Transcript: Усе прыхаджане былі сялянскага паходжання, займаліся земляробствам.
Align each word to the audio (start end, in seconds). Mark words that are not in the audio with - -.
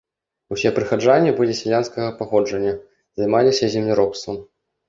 Усе 0.55 0.71
прыхаджане 0.77 1.33
былі 1.39 1.53
сялянскага 1.59 2.09
паходжання, 2.21 2.73
займаліся 3.21 3.73
земляробствам. 3.75 4.35